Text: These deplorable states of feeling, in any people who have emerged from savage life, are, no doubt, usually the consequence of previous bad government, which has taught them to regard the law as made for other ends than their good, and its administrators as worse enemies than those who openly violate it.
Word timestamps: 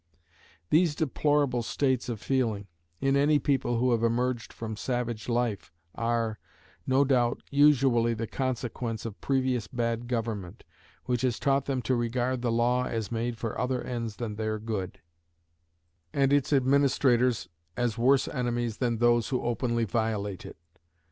These 0.71 0.95
deplorable 0.95 1.61
states 1.61 2.09
of 2.09 2.19
feeling, 2.19 2.65
in 3.01 3.15
any 3.15 3.37
people 3.37 3.77
who 3.77 3.91
have 3.91 4.01
emerged 4.01 4.51
from 4.51 4.75
savage 4.75 5.29
life, 5.29 5.71
are, 5.93 6.39
no 6.87 7.05
doubt, 7.05 7.43
usually 7.51 8.15
the 8.15 8.25
consequence 8.25 9.05
of 9.05 9.21
previous 9.21 9.67
bad 9.67 10.07
government, 10.07 10.63
which 11.05 11.21
has 11.21 11.37
taught 11.37 11.65
them 11.65 11.83
to 11.83 11.93
regard 11.93 12.41
the 12.41 12.51
law 12.51 12.85
as 12.85 13.11
made 13.11 13.37
for 13.37 13.55
other 13.61 13.83
ends 13.83 14.15
than 14.15 14.37
their 14.37 14.57
good, 14.57 14.99
and 16.13 16.33
its 16.33 16.51
administrators 16.51 17.47
as 17.77 17.95
worse 17.95 18.27
enemies 18.27 18.77
than 18.77 18.97
those 18.97 19.29
who 19.29 19.43
openly 19.43 19.83
violate 19.83 20.47
it. 20.47 20.57